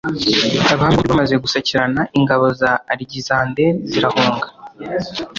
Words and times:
abami 0.73 0.81
bombi 0.95 1.09
bamaze 1.11 1.35
gusakirana, 1.43 2.01
ingabo 2.17 2.45
za 2.59 2.71
alegisanderi 2.91 3.77
zirahunga 3.89 4.47